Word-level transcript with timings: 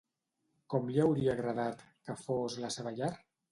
Com 0.73 0.89
li 0.95 1.03
hauria 1.03 1.35
agradat 1.35 1.85
que 2.09 2.19
fos 2.25 2.59
la 2.67 2.75
seva 2.79 2.97
llar? 3.01 3.15